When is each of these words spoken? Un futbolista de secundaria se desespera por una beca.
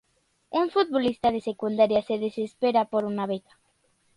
Un 0.49 0.71
futbolista 0.71 1.31
de 1.31 1.41
secundaria 1.41 2.01
se 2.01 2.17
desespera 2.17 2.85
por 2.85 3.05
una 3.05 3.27
beca. 3.27 3.51